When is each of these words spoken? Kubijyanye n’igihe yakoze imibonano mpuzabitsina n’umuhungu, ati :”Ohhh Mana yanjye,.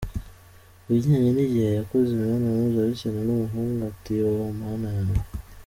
Kubijyanye 0.81 1.29
n’igihe 1.33 1.69
yakoze 1.79 2.09
imibonano 2.11 2.47
mpuzabitsina 2.61 3.19
n’umuhungu, 3.23 3.79
ati 3.91 4.13
:”Ohhh 4.27 4.51
Mana 4.61 4.87
yanjye,. 4.97 5.21